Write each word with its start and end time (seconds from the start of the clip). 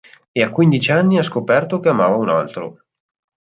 E 0.37 0.41
a 0.41 0.49
quindici 0.49 0.91
anni 0.91 1.19
ha 1.19 1.21
scoperto 1.21 1.79
che 1.79 1.89
amava 1.89 2.15
un 2.15 2.29
altro. 2.29 2.85